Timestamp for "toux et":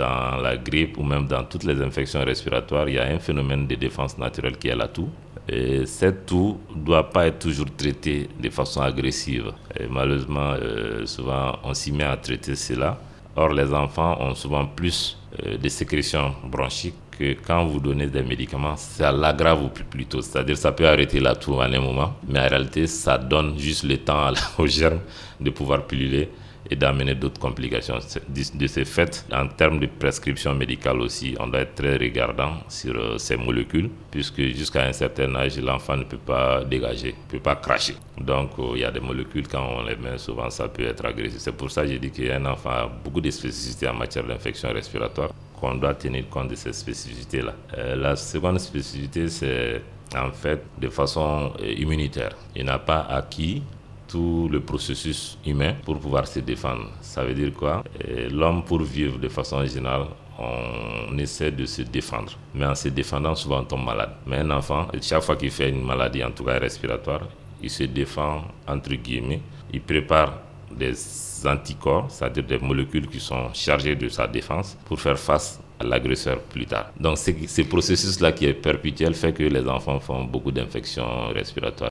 4.88-5.84